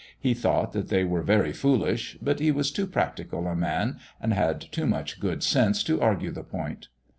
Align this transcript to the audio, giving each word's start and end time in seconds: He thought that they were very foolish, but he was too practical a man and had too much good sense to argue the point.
He 0.19 0.33
thought 0.33 0.73
that 0.73 0.87
they 0.89 1.03
were 1.03 1.21
very 1.21 1.53
foolish, 1.53 2.17
but 2.23 2.39
he 2.39 2.51
was 2.51 2.71
too 2.71 2.87
practical 2.87 3.45
a 3.45 3.55
man 3.55 3.97
and 4.19 4.33
had 4.33 4.59
too 4.71 4.87
much 4.87 5.19
good 5.19 5.43
sense 5.43 5.83
to 5.83 6.01
argue 6.01 6.31
the 6.31 6.43
point. 6.43 6.87